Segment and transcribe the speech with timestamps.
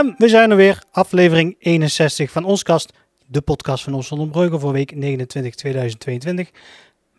[0.00, 2.92] En we zijn er weer, aflevering 61 van ons kast,
[3.26, 6.50] de podcast van Ons Breugel voor week 29 2022.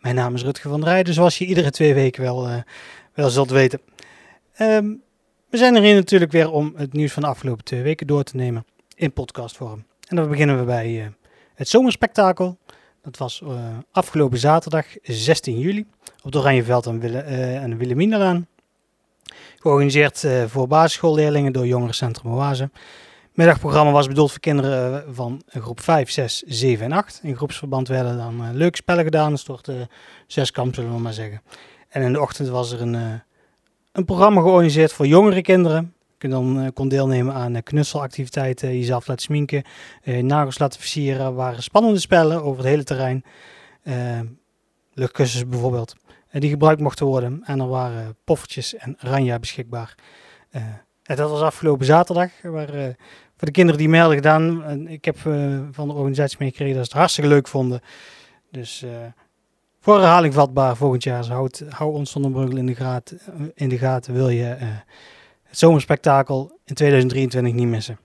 [0.00, 2.56] Mijn naam is Rutger van Rijden, zoals je iedere twee weken wel, uh,
[3.14, 3.80] wel zult weten.
[4.60, 5.02] Um,
[5.50, 8.22] we zijn er hier natuurlijk weer om het nieuws van de afgelopen twee weken door
[8.22, 9.84] te nemen in podcastvorm.
[10.08, 11.06] En dan beginnen we bij uh,
[11.54, 12.58] het zomerspektakel.
[13.02, 18.46] Dat was uh, afgelopen zaterdag 16 juli op het Oranjeveld aan, Wille, Wilhelminalaan.
[19.62, 22.62] Georganiseerd uh, voor basisschoolleerlingen door Jongerencentrum Oase.
[22.62, 27.20] Het middagprogramma was bedoeld voor kinderen van groep 5, 6, 7 en 8.
[27.22, 29.86] In groepsverband werden dan leuke spellen gedaan, dus door de
[30.26, 31.42] zeskamp zullen we maar zeggen.
[31.88, 33.22] En in de ochtend was er een,
[33.92, 35.94] een programma georganiseerd voor jongere kinderen.
[36.18, 39.62] Je dan, kon deelnemen aan knutselactiviteiten, jezelf laten sminken,
[40.20, 41.34] nagels laten versieren.
[41.34, 43.24] waren spannende spellen over het hele terrein.
[44.94, 45.94] Luchtkussens bijvoorbeeld,
[46.30, 47.40] die gebruikt mochten worden.
[47.44, 49.94] En er waren poffertjes en ranja beschikbaar.
[51.02, 52.30] En dat was afgelopen zaterdag.
[52.42, 52.68] Waar,
[53.36, 55.18] voor de kinderen die mee gedaan, ik heb
[55.70, 57.80] van de organisatie meegekregen dat ze het hartstikke leuk vonden.
[58.50, 58.84] Dus
[59.82, 61.20] voor herhaling vatbaar volgend jaar.
[61.20, 64.14] Dus hou ons zonder in de, in de gaten.
[64.14, 64.68] Wil je uh,
[65.42, 67.98] het zomerspektakel in 2023 niet missen.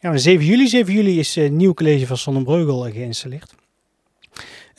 [0.00, 0.66] Ja, 7 juli.
[0.66, 3.54] 7 juli is een nieuw college van Sonnenbreugel geïnstalleerd.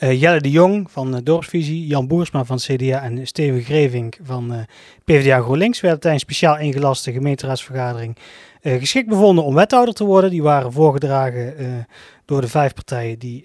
[0.00, 4.52] Uh, Jelle de Jong van uh, Dorpsvisie, Jan Boersma van CDA en Steven Greving van
[4.52, 4.60] uh,
[5.04, 8.16] PvdA GroenLinks werden tijdens speciaal ingelaste gemeenteraadsvergadering
[8.62, 10.30] geschikt bevonden om wethouder te worden.
[10.30, 11.86] Die waren voorgedragen
[12.24, 13.44] door de vijf partijen die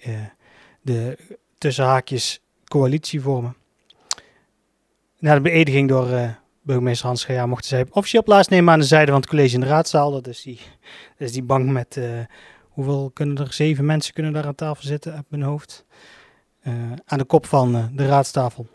[0.82, 1.18] de
[1.58, 3.56] tussen haakjes coalitie vormen.
[5.18, 9.20] Na de beëdiging door burgemeester Hans Geja mochten zij officieel plaatsnemen aan de zijde van
[9.20, 10.10] het college in de raadzaal.
[10.10, 10.60] Dat is die,
[11.16, 12.00] is die bank met,
[12.68, 15.84] hoeveel kunnen er, zeven mensen kunnen daar aan tafel zitten uit mijn hoofd.
[16.66, 16.72] Uh,
[17.04, 18.66] aan de kop van de raadstafel.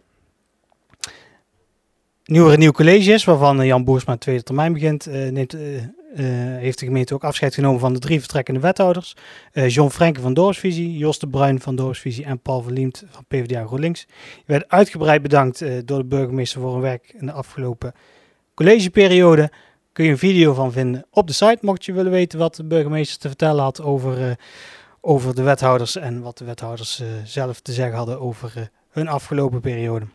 [2.24, 5.56] Er een nieuw college is, waarvan Jan Boersma tweede termijn begint, neemt
[6.60, 9.16] heeft de gemeente ook afscheid genomen van de drie vertrekkende wethouders.
[9.52, 14.08] John Frenke van Dorpsvisie, Jos de Bruin van Dorpsvisie en Paul Verliemt van PvdA GroenLinks.
[14.46, 17.94] Werden uitgebreid bedankt door de burgemeester voor hun werk in de afgelopen
[18.54, 19.52] collegeperiode.
[19.92, 22.64] Kun je een video van vinden op de site, mocht je willen weten wat de
[22.64, 24.38] burgemeester te vertellen had over,
[25.02, 30.06] over de wethouders en wat de wethouders zelf te zeggen hadden over hun afgelopen periode.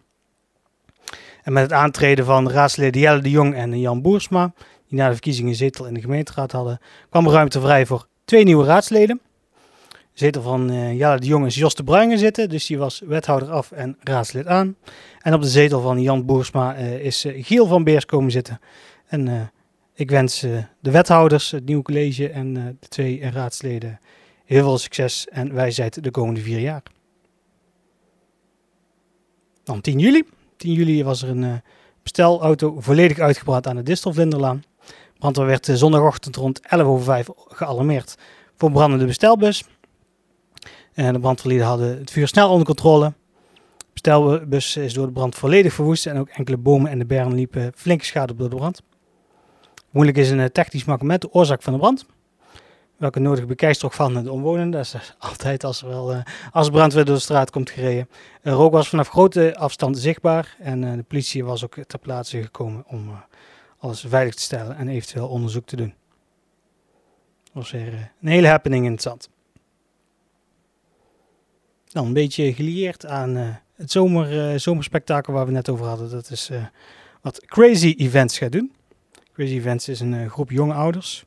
[1.43, 4.53] En met het aantreden van raadsleden Jelle de Jong en Jan Boersma
[4.89, 6.79] die na de verkiezingen zetel in de gemeenteraad hadden,
[7.11, 9.21] kwam ruimte vrij voor twee nieuwe raadsleden.
[9.91, 13.03] De zetel van uh, Jelle de Jong is Jos de Bruingen zitten, dus die was
[13.07, 14.77] wethouder af en raadslid aan.
[15.21, 18.61] En op de zetel van Jan Boersma is Giel van Beers komen zitten.
[19.07, 19.51] En
[19.95, 20.41] ik wens
[20.81, 24.01] de wethouders, het nieuwe college en de twee raadsleden
[24.47, 26.83] heel veel succes en wijsheid de komende vier jaar.
[29.63, 30.25] Dan 10 juli.
[30.57, 31.63] 10 juli was er een
[32.03, 34.63] bestelauto volledig uitgebrand aan de Distelvlinderlaan.
[35.19, 38.17] Brandweer werd zondagochtend rond 11 over 5 gealarmeerd
[38.57, 39.65] voor brandende bestelbus.
[40.93, 43.13] En de brandweerlieden hadden het vuur snel onder controle.
[43.77, 47.35] De bestelbus is door de brand volledig verwoest en ook enkele bomen en de bergen
[47.35, 48.83] liepen flinke schade door de brand.
[49.91, 52.07] Moeilijk is een eh, technisch makkelijk de oorzaak van de brand.
[52.97, 54.71] Welke nodige bekijkstrok van de omwonenden.
[54.71, 56.21] Dat is altijd als er wel uh,
[56.53, 58.09] als brandweer door de straat komt gereden.
[58.43, 62.85] Rook was vanaf grote afstand zichtbaar en uh, de politie was ook ter plaatse gekomen
[62.87, 63.11] om
[63.79, 65.95] alles veilig te stellen en eventueel onderzoek te doen.
[67.45, 69.29] Dat was weer eh, een hele happening in het zand.
[71.87, 76.11] Dan een beetje gelieerd aan het zomer, zomerspektakel waar we net over hadden.
[76.11, 76.51] Dat is
[77.21, 78.73] wat Crazy Events gaat doen.
[79.33, 81.25] Crazy Events is een groep jonge ouders.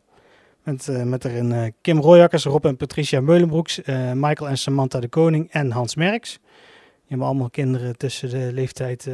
[0.64, 3.82] Met, met erin Kim Royakkers, Rob en Patricia Meulenbroeks,
[4.14, 6.32] Michael en Samantha de Koning en Hans Merks.
[6.32, 9.10] Die hebben allemaal kinderen tussen de leeftijd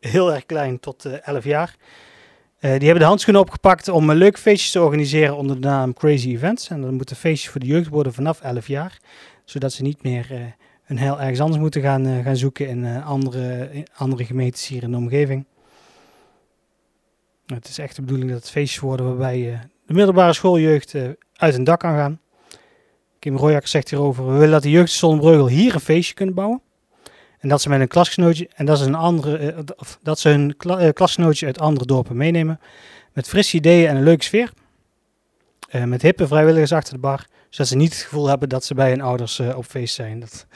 [0.00, 1.76] heel erg klein tot 11 jaar.
[2.60, 5.94] Uh, die hebben de handschoenen opgepakt om een leuk feestje te organiseren onder de naam
[5.94, 6.68] Crazy Events.
[6.68, 8.98] En dat moeten feestjes voor de jeugd worden vanaf 11 jaar.
[9.44, 10.38] Zodat ze niet meer uh,
[10.82, 14.82] hun heil ergens anders moeten gaan, uh, gaan zoeken in andere, in andere gemeentes hier
[14.82, 15.44] in de omgeving.
[17.46, 20.94] Het is echt de bedoeling dat het feestjes worden waarbij de middelbare schooljeugd
[21.36, 22.20] uit een dak kan gaan.
[23.18, 26.62] Kim Royak zegt hierover, we willen dat de jeugd Zonnebreugel hier een feestje kunnen bouwen.
[27.38, 30.28] En dat ze met een klasgenootje, en dat, is een andere, eh, of dat ze
[30.28, 32.60] hun uh, klasgenootje uit andere dorpen meenemen.
[33.12, 34.52] Met frisse ideeën en een leuke sfeer.
[35.84, 37.26] Met hippe vrijwilligers achter de bar.
[37.48, 40.20] Zodat ze niet het gevoel hebben dat ze bij hun ouders op feest zijn.
[40.20, 40.46] Dat,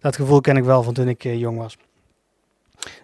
[0.00, 1.76] dat gevoel ken ik wel van toen ik jong was.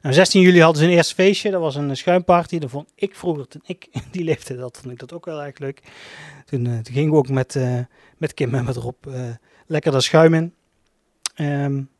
[0.03, 1.51] Nou, 16 juli hadden ze een eerste feestje.
[1.51, 2.59] Dat was een schuimparty.
[2.59, 5.59] Dat vond ik vroeger, toen ik die leefde, dat vond ik dat ook wel erg
[5.59, 5.83] leuk.
[6.45, 7.59] Toen, toen gingen we ook met,
[8.17, 9.07] met Kim en met Rob
[9.67, 10.55] lekker dat schuim in.
[11.37, 11.91] Um,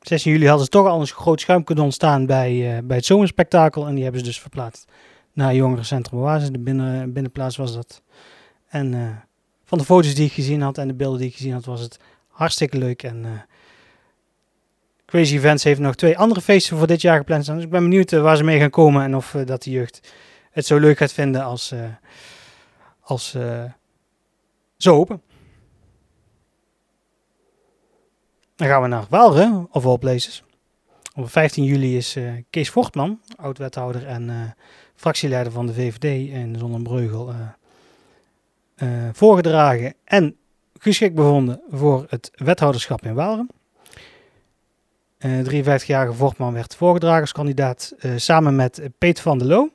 [0.00, 3.06] 16 juli hadden ze toch al een groot schuim kunnen ontstaan bij, uh, bij het
[3.06, 3.86] zomerspektakel.
[3.86, 4.84] En die hebben ze dus verplaatst
[5.32, 6.50] naar jongerencentrum Oase.
[6.50, 8.02] De binnen, binnenplaats was dat.
[8.68, 9.20] En
[9.64, 11.80] van de foto's die ik gezien had en de beelden die ik gezien had, was
[11.80, 11.98] het
[12.28, 13.02] hartstikke leuk.
[13.02, 13.46] En
[15.08, 17.46] Crazy Events heeft nog twee andere feesten voor dit jaar gepland.
[17.46, 20.12] Dus ik ben benieuwd waar ze mee gaan komen en of dat de jeugd
[20.50, 21.74] het zo leuk gaat vinden als,
[23.00, 23.36] als
[24.76, 25.22] zo open.
[28.56, 30.44] Dan gaan we naar Waalre, of all places.
[31.14, 32.16] Op 15 juli is
[32.50, 34.54] Kees Fortman, oud-wethouder en
[34.94, 37.34] fractieleider van de VVD in Zonnebreugel,
[38.76, 40.36] uh, voorgedragen en
[40.78, 43.46] geschikt bevonden voor het wethouderschap in Waalre.
[45.26, 49.70] 53-jarige Fortman werd voorgedragen als kandidaat samen met Peter van der Loo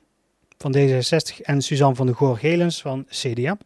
[0.58, 3.56] van D66 en Suzanne van de Goor-Gelens van CDA.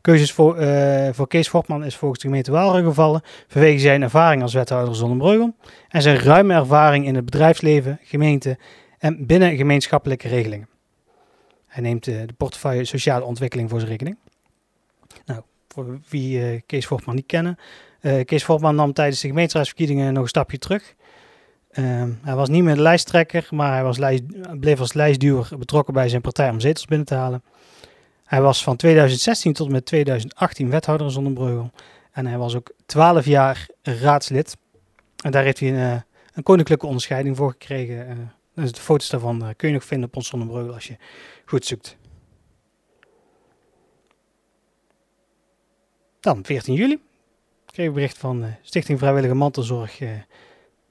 [0.00, 4.42] Keuzes voor, uh, voor Kees Fortman is volgens de gemeente Waalre gevallen vanwege zijn ervaring
[4.42, 5.54] als wethouder Zonnebreugel
[5.88, 8.58] en zijn ruime ervaring in het bedrijfsleven, gemeente
[8.98, 10.68] en binnen gemeenschappelijke regelingen.
[11.66, 14.16] Hij neemt de portefeuille sociale ontwikkeling voor zijn rekening.
[15.24, 17.58] Nou, voor wie Kees Fortman niet kennen.
[18.24, 20.94] Kees Fortman nam tijdens de gemeenteraadsverkiezingen nog een stapje terug.
[21.70, 24.22] Ehm, hij was niet meer de lijsttrekker, maar hij was lijst,
[24.60, 27.42] bleef als lijstduwer betrokken bij zijn partij om zetels binnen te halen.
[28.24, 31.70] Hij was van 2016 tot en met 2018 wethouder in Zonnebreugel.
[32.12, 34.56] En hij was ook 12 jaar raadslid.
[35.24, 36.00] En daar heeft hij een, eh,
[36.34, 38.32] een koninklijke onderscheiding voor gekregen.
[38.54, 40.96] Dus de foto's daarvan kun je nog vinden op ons Zonnebreugel als je
[41.44, 41.96] goed zoekt.
[46.20, 47.00] Dan 14 juli
[47.70, 49.98] kreeg ik bericht van Stichting Vrijwillige Mantelzorg.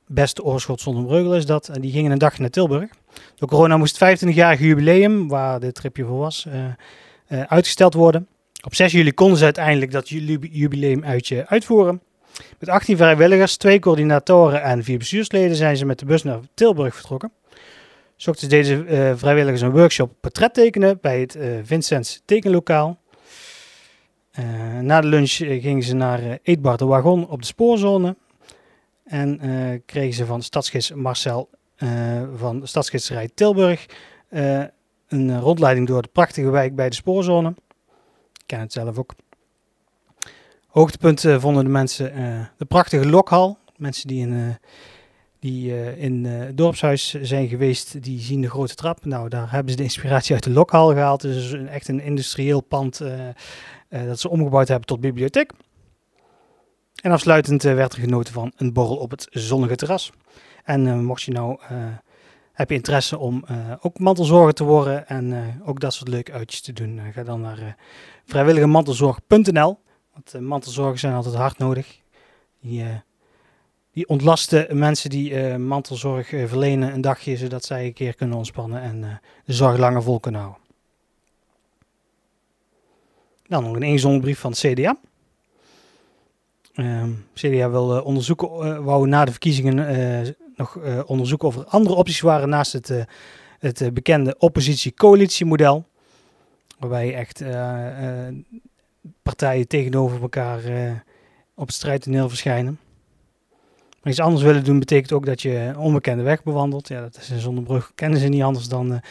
[0.08, 1.68] Beste Oorschot Zonnebreugel is dat.
[1.68, 2.90] En die gingen een dag naar Tilburg.
[3.36, 8.28] Door corona moest het 25-jarige jubileum, waar dit tripje voor was, uh, uitgesteld worden.
[8.66, 12.02] Op 6 juli konden ze uiteindelijk dat jubileumuitje uitvoeren.
[12.60, 16.96] Met 18 vrijwilligers, 2 coördinatoren en 4 bestuursleden zijn ze met de bus naar Tilburg
[16.96, 17.32] vertrokken.
[18.16, 18.86] Zochten deze
[19.16, 22.99] vrijwilligers een workshop portret tekenen bij het uh, Vincents tekenlokaal.
[24.40, 28.16] Uh, na de lunch gingen ze naar Eetbar de Wagon op de spoorzone.
[29.04, 29.40] En
[29.86, 31.50] kregen ze van stadsgids Marcel
[32.36, 33.86] van Stadsgidsrij Tilburg
[35.10, 37.50] een eh, rondleiding door de prachtige wijk bij de spoorzone.
[38.34, 39.14] Ik ken het zelf ook.
[40.68, 42.14] Hoogtepunt vonden de mensen
[42.58, 43.58] de prachtige lokhal.
[43.78, 44.58] Mensen die in,
[45.40, 49.06] die, in het dorpshuis zijn geweest, die zien de grote trap.
[49.06, 51.24] Nou, daar hebben ze de inspiratie uit de lokhal gehaald.
[51.24, 53.02] Een, echt een industrieel pand
[53.90, 55.52] dat ze omgebouwd hebben tot bibliotheek.
[57.02, 60.12] En afsluitend werd er genoten van een borrel op het zonnige terras.
[60.64, 61.60] En mocht je nou
[62.54, 63.44] heb je interesse om
[63.82, 67.76] ook mantelzorger te worden en ook dat soort leuke uitjes te doen, ga dan naar
[68.26, 69.80] vrijwilligemantelzorg.nl.
[70.14, 72.00] Want mantelzorgers zijn altijd hard nodig.
[72.62, 72.86] Die,
[73.92, 79.22] die ontlasten mensen die mantelzorg verlenen een dagje, zodat zij een keer kunnen ontspannen en
[79.46, 80.69] de zorg langer vol kunnen houden.
[83.50, 84.98] Dan nog een ingezonde van het CDA.
[86.74, 92.20] Ehm, CDA wil onderzoeken, wou na de verkiezingen nog uh, onderzoeken of er andere opties
[92.22, 93.06] waren naast het,
[93.60, 95.86] het bekende oppositie-coalitiemodel.
[96.80, 97.44] Waarbij echt
[99.22, 100.62] partijen tegenover elkaar
[101.56, 102.80] op het strijdtoneel verschijnen.
[104.02, 106.88] Maar iets anders willen doen betekent ook dat je een onbekende weg bewandelt.
[106.88, 109.02] Ja, dat is in Zonderbrug kennen ze niet anders dan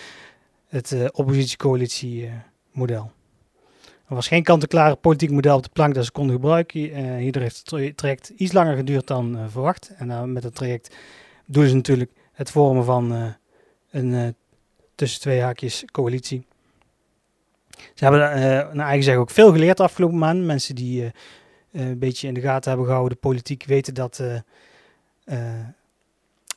[0.66, 3.10] het oppositie-coalitie-model.
[4.08, 7.16] Er was geen kant-en-klare politiek model op de plank dat ze konden gebruiken.
[7.18, 9.90] hierdoor heeft het traject iets langer geduurd dan verwacht.
[9.96, 10.96] En met het traject
[11.46, 13.26] doen ze natuurlijk het vormen van uh,
[13.90, 14.28] een uh,
[14.94, 16.46] tussen twee haakjes coalitie.
[17.70, 20.46] Ze hebben uh, naar eigen zeggen ook veel geleerd de afgelopen maanden.
[20.46, 21.12] Mensen die
[21.72, 24.22] een beetje in de gaten hebben gehouden, de politiek, weten dat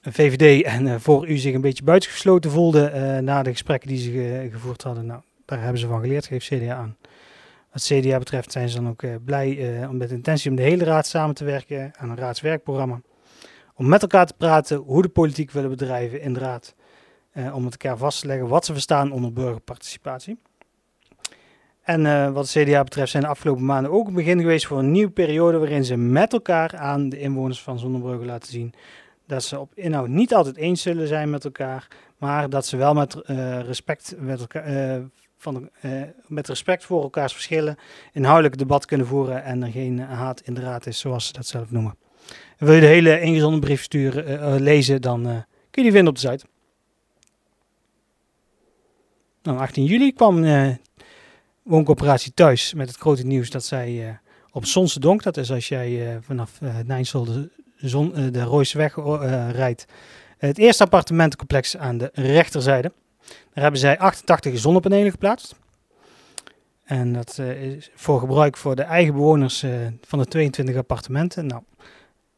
[0.02, 4.84] VVD en voor u zich een beetje buitengesloten voelden na de gesprekken die ze gevoerd
[4.84, 5.06] hadden.
[5.06, 6.98] Nou, daar hebben ze van geleerd, geeft CDA aan.
[7.72, 10.84] Wat CDA betreft zijn ze dan ook blij om met de intentie om de hele
[10.84, 13.02] raad samen te werken aan een raadswerkprogramma
[13.82, 16.76] om met elkaar te praten hoe de politiek willen bedrijven in de raad.
[17.54, 20.38] Om met elkaar vast te leggen wat ze verstaan onder burgerparticipatie.
[21.82, 24.92] En wat de CDA betreft zijn de afgelopen maanden ook een begin geweest voor een
[24.92, 28.74] nieuwe periode waarin ze met elkaar aan de inwoners van Zonnebrugge laten zien
[29.28, 31.88] dat ze op inhoud niet altijd eens zullen zijn met elkaar,
[32.18, 33.14] maar dat ze wel met,
[33.66, 35.02] respect, met, elkaar,
[35.42, 35.70] van,
[36.28, 37.78] met respect voor elkaars verschillen
[38.12, 41.48] inhoudelijk debat kunnen voeren en er geen haat in de raad is, zoals ze dat
[41.48, 41.96] zelf noemen
[42.58, 45.24] wil je de hele ingezonden brief sturen, uh, lezen, dan
[45.72, 46.46] kun je die vinden op de site.
[49.42, 50.46] Dan 18 juli kwam
[51.64, 54.20] wooncoöperatie thuis met het grote nieuws dat zij
[54.52, 54.66] op
[55.00, 58.96] Donk, dat is als jij vanaf Nijnsel de, zon, de Rooiseweg
[59.52, 59.86] rijdt,
[60.38, 62.92] het eerste appartementencomplex aan de rechterzijde.
[63.26, 65.56] Daar hebben zij 88 zonnepanelen geplaatst.
[66.84, 69.66] En dat is voor gebruik voor de eigen bewoners
[70.02, 71.46] van de 22 appartementen.
[71.46, 71.62] Nou,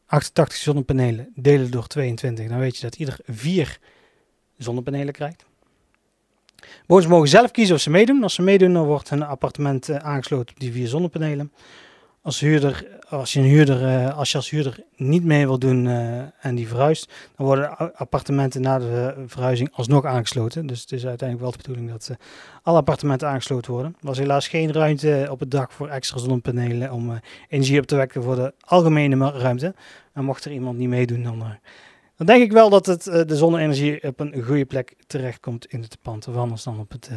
[0.06, 2.48] 88 zonnepanelen delen door 22.
[2.48, 3.78] Dan weet je dat ieder vier
[4.58, 5.44] zonnepanelen krijgt.
[6.86, 8.22] Bewoners mogen zelf kiezen of ze meedoen.
[8.22, 11.52] Als ze meedoen, dan wordt hun appartement aangesloten op die vier zonnepanelen
[12.24, 16.68] als huurder, als je, uh, als je huurder niet mee wil doen uh, en die
[16.68, 20.66] verhuist, dan worden appartementen na de verhuizing alsnog aangesloten.
[20.66, 22.16] Dus het is uiteindelijk wel de bedoeling dat uh,
[22.62, 23.96] alle appartementen aangesloten worden.
[24.00, 27.96] Er was helaas geen ruimte op het dak voor extra zonnepanelen om energie op te
[27.96, 29.74] wekken voor de algemene ruimte.
[30.12, 31.38] En mocht er iemand niet meedoen, dan,
[32.16, 35.96] dan denk ik wel dat het, de zonne-energie op een goede plek terechtkomt in het
[36.02, 36.28] pand.
[36.28, 37.10] Of anders dan op het,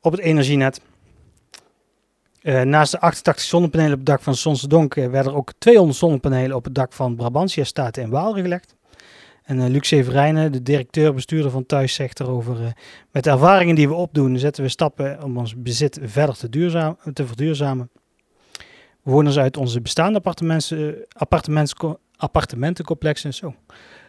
[0.00, 0.80] op het energienet.
[2.48, 5.98] Uh, naast de 88 zonnepanelen op het dak van Sonsendonk uh, werden er ook 200
[5.98, 8.74] zonnepanelen op het dak van Brabantia Staten in Waal gelegd.
[9.42, 12.72] En uh, Luc Severijnen, de directeur-bestuurder van Thuis, zegt erover:
[13.10, 16.96] Met de ervaringen die we opdoen, zetten we stappen om ons bezit verder te, duurzaam,
[17.12, 17.90] te verduurzamen.
[19.02, 20.22] Bewoners uit onze bestaande
[22.16, 23.54] appartementencomplexen zo,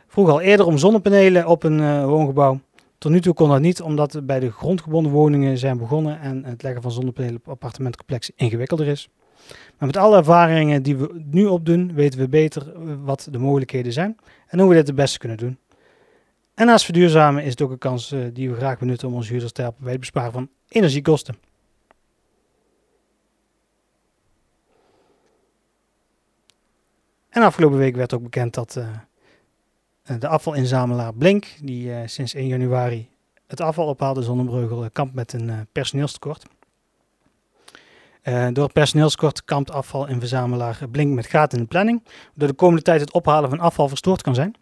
[0.07, 2.59] vroegen al eerder om zonnepanelen op een woongebouw.
[2.99, 6.43] Tot nu toe kon dat niet, omdat het bij de grondgebonden woningen zijn begonnen en
[6.45, 9.09] het leggen van zonnepanelen op appartementcomplexen ingewikkelder is.
[9.77, 13.93] Maar met alle ervaringen die we nu opdoen, weten we beter eh, wat de mogelijkheden
[13.93, 15.57] zijn en hoe we dit het beste kunnen doen.
[16.53, 19.29] En naast verduurzamen is het ook een kans uh, die we graag benutten om onze
[19.29, 21.35] huurders te helpen bij het besparen van energiekosten.
[27.29, 28.87] En afgelopen week werd ook bekend dat eh,
[30.17, 33.09] de afvalinzamelaar Blink, die uh, sinds 1 januari
[33.47, 36.45] het afval ophaalde Zonnebreugel, uh, kampt met een uh, personeelstekort.
[38.53, 42.53] door het personeelstekort kampt afval- en verzamelaar Blink met gaten in de planning, waardoor de
[42.53, 44.55] komende tijd het ophalen van afval verstoord kan zijn.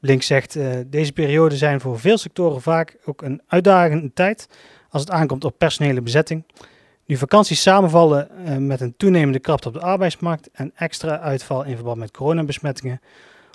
[0.00, 4.48] Blink zegt, deze periode zijn voor veel sectoren vaak ook een uitdagende tijd
[4.90, 6.44] als het aankomt op personele bezetting.
[7.06, 8.28] Nu vakanties samenvallen
[8.66, 13.00] met een toenemende krapte op de arbeidsmarkt en extra uitval in verband met coronabesmettingen,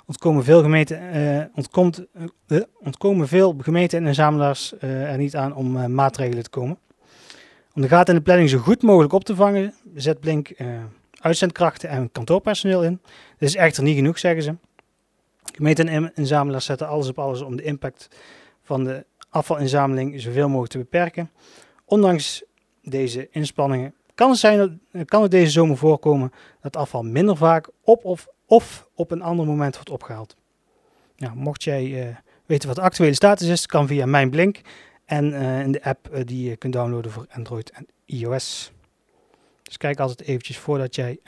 [0.08, 2.06] ontkomen veel gemeenten, uh, ontkomt,
[2.46, 6.78] uh, ontkomen veel gemeenten en inzamelaars er niet aan om maatregelen te komen.
[7.74, 10.50] Om de gaten in de planning zo goed mogelijk op te vangen, zet Blink
[11.20, 13.00] uitzendkrachten en kantoorpersoneel in.
[13.38, 14.54] Dit is echter niet genoeg, zeggen ze.
[15.54, 18.08] Gemeenten en inzamelaars zetten alles op alles om de impact
[18.62, 21.30] van de afvalinzameling zoveel mogelijk te beperken.
[21.84, 22.44] Ondanks
[22.82, 28.04] deze inspanningen kan het, zijn kan het deze zomer voorkomen dat afval minder vaak op
[28.04, 30.36] of of op een ander moment wordt opgehaald.
[31.16, 34.60] Nou, mocht jij uh, weten wat de actuele status is, kan via Mijn Blink
[35.04, 38.72] en uh, in de app uh, die je kunt downloaden voor Android en iOS.
[39.62, 41.18] Dus kijk altijd eventjes voordat jij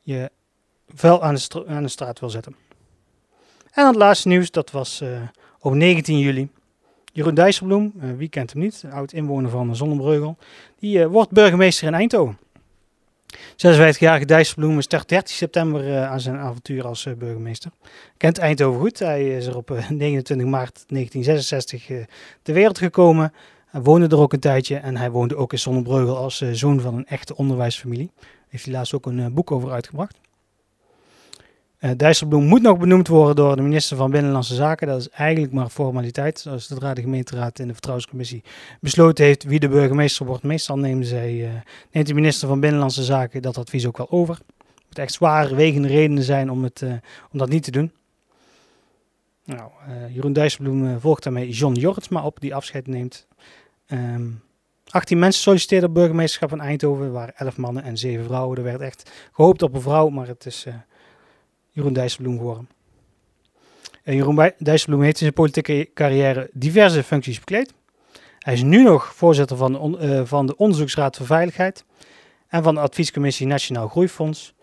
[0.00, 0.30] je
[0.88, 2.56] vuil aan de, aan de, straat wil zetten.
[3.70, 5.02] En het laatste nieuws, dat was
[5.58, 6.48] op 19 juli.
[7.12, 10.36] Jeroen Dijsselbloem, wie kent hem niet, een oud inwoner van Zonnebreugel,
[10.78, 12.38] die wordt burgemeester in Eindhoven.
[13.36, 17.70] 56-jarige Dijsselbloem start 13 september uh, aan zijn avontuur als uh, burgemeester.
[18.16, 18.98] Kent Eindhoven goed.
[18.98, 22.06] Hij is er op uh, 29 maart 1966
[22.42, 23.32] ter wereld gekomen.
[23.66, 26.94] Hij woonde er ook een tijdje en hij woonde ook in Zonnebreugel als zoon van
[26.94, 28.10] een echte onderwijsfamilie.
[28.48, 30.18] Heeft hij laatst ook een boek over uitgebracht.
[31.80, 34.86] Uh, Dijsselbloem moet nog benoemd worden door de minister van Binnenlandse Zaken.
[34.86, 36.46] Dat is eigenlijk maar formaliteit.
[36.56, 38.42] Zodra de gemeenteraad in de vertrouwenscommissie
[38.80, 41.50] besloten heeft wie de burgemeester wordt, meestal neemt, zij, uh,
[41.90, 44.34] neemt de minister van Binnenlandse Zaken dat advies ook wel over.
[44.34, 46.92] Het moet echt zware wegende redenen zijn om, het, uh,
[47.32, 47.92] om dat niet te doen.
[49.44, 49.70] Nou,
[50.12, 53.26] Jeroen Dijsselbloem volgt daarmee John Jortsma op, die afscheid neemt.
[53.86, 54.28] Um, ehm,
[54.88, 57.04] 18 mensen solliciteerden op burgemeesterschap van Eindhoven.
[57.04, 58.56] Er waren 11 mannen en 7 vrouwen.
[58.56, 60.66] Er werd echt gehoopt op een vrouw, maar het is
[61.70, 62.68] Jeroen Dijsselbloem geworden.
[64.02, 67.72] En Jeroen Dijsselbloem heeft in zijn politieke carrière diverse functies bekleed.
[68.38, 71.84] Hij is nu nog voorzitter van de, uh, van de Onderzoeksraad voor Veiligheid
[72.48, 74.54] en van de Adviescommissie Nationaal Groeifonds.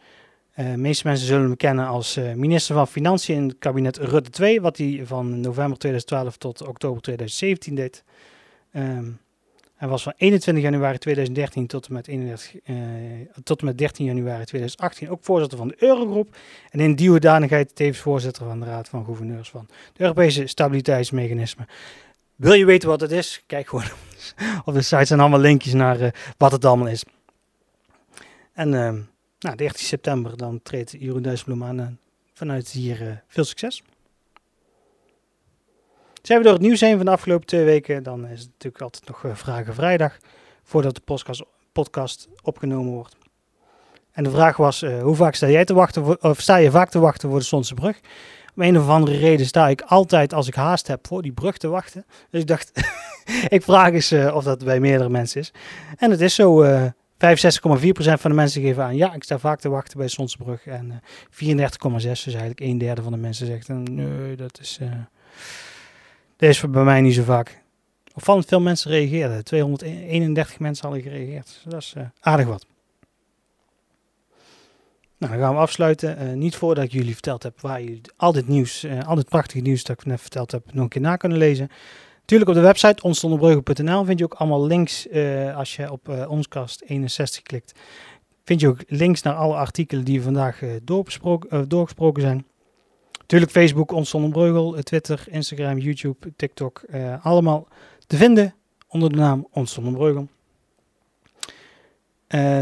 [0.56, 3.98] Uh, de meeste mensen zullen hem kennen als uh, minister van Financiën in het kabinet
[3.98, 8.04] Rutte 2, wat hij van november 2012 tot oktober 2017 deed.
[8.74, 9.20] Um,
[9.78, 12.76] hij was van 21 januari 2013 tot en, met 31, uh,
[13.44, 16.36] tot en met 13 januari 2018 ook voorzitter van de Eurogroep.
[16.70, 21.68] En in die hoedanigheid tevens voorzitter van de Raad van Gouverneurs van het Europese Stabiliteitsmechanisme.
[22.36, 23.44] Wil je weten wat het is?
[23.46, 23.86] Kijk gewoon
[24.66, 26.08] op de site zijn allemaal linkjes naar uh,
[26.38, 27.04] wat het allemaal is.
[28.54, 28.92] En uh,
[29.40, 32.00] nou, 13 september dan treedt Jeroen Dijsselbloem aan.
[32.34, 33.84] vanuit hier veel succes.
[36.22, 38.84] Zijn we door het nieuws heen van de afgelopen twee weken, dan is het natuurlijk
[38.84, 40.18] altijd nog eh, Vragen Vrijdag,
[40.64, 43.16] voordat de podcast, podcast opgenomen wordt.
[44.12, 46.90] En de vraag was, uh, hoe vaak sta jij te wachten, of sta je vaak
[46.90, 48.00] te wachten voor de Zonse brug?
[48.56, 51.58] Om een of andere reden sta ik altijd als ik haast heb voor die brug
[51.58, 52.06] te wachten.
[52.30, 52.72] Dus ik dacht,
[53.58, 55.54] ik vraag eens uh, of dat bij meerdere mensen is.
[55.98, 56.90] En het is zo, uh, 65,4%
[57.98, 60.66] van de mensen geven aan, ja, ik sta vaak te wachten bij Sonsbrug.
[60.66, 61.02] En
[61.42, 61.68] uh, 34,6,
[62.02, 64.80] dus eigenlijk een derde van de mensen zegt, nee, dat is,
[66.38, 67.64] dat is bij mij niet zo vaak.
[68.14, 69.44] Opvallend veel mensen reageerden.
[69.44, 71.46] 231 mensen hadden gereageerd.
[71.46, 72.66] Dus dat is aardig wat.
[75.18, 76.22] Nou, dan gaan we afsluiten.
[76.22, 79.30] Uh, niet voordat ik jullie verteld heb waar jullie al dit nieuws, uh, al dit
[79.30, 81.70] prachtige nieuws dat ik net verteld heb, nog een keer na kunnen lezen.
[82.20, 85.08] Natuurlijk op de website onstonderbrugge.nl vind je ook allemaal links.
[85.56, 87.80] Als je op Onskast 61 klikt,
[88.44, 90.60] vind je ook links naar alle artikelen die vandaag
[91.68, 92.46] doorgesproken zijn.
[93.28, 94.10] Natuurlijk Facebook, Ons
[94.84, 96.84] Twitter, Instagram, YouTube, TikTok.
[97.22, 97.68] allemaal
[98.06, 98.56] te vinden
[98.88, 99.78] onder de naam Ons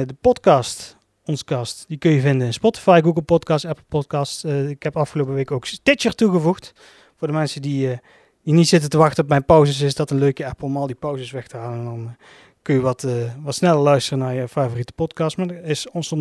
[0.05, 1.86] de podcast ons kast.
[1.88, 4.45] Die kun je vinden in Spotify, Google Podcast, Apple Podcast.
[4.45, 6.74] Uh, ik heb afgelopen week ook Stitcher toegevoegd.
[7.17, 8.00] Voor de mensen die,
[8.43, 10.88] die niet zitten te wachten op mijn pauzes, is dat een leuke app om al
[10.88, 11.79] die pauzes weg te halen.
[11.79, 12.15] En dan
[12.62, 13.07] kun je wat,
[13.41, 15.38] wat sneller luisteren naar je favoriete podcast.
[15.38, 16.12] Maar is Ons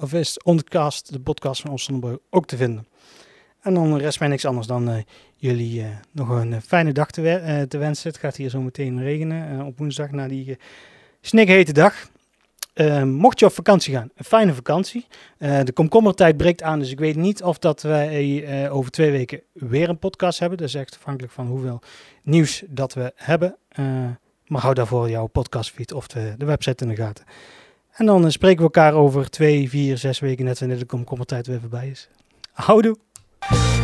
[0.00, 1.90] of is Ondcast, de podcast van Ons
[2.30, 2.86] ook te vinden.
[3.60, 5.04] En dan rest mij niks anders dan
[5.36, 8.10] jullie nog een fijne dag te, te, wensen.
[8.10, 10.58] Het gaat hier zo meteen regenen op woensdag na die
[11.20, 12.08] snikhete dag.
[13.04, 15.06] Mocht je op vakantie gaan, een fijne vakantie.
[15.38, 19.88] De komkommertijd breekt aan, dus ik weet niet of dat wij over twee weken weer
[19.88, 20.58] een podcast hebben.
[20.58, 21.80] Dat is echt afhankelijk van hoeveel
[22.22, 23.56] nieuws dat we hebben.
[24.46, 27.24] maar hou daarvoor jouw podcastfeed of de, de, website in de gaten.
[27.92, 31.60] En dan spreken we elkaar over twee, vier, zes weken net wanneer de komkommertijd weer
[31.60, 32.08] voorbij is.
[32.52, 33.09] Houdoe!
[33.40, 33.79] Bye.